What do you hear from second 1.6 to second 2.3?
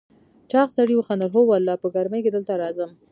په ګرمۍ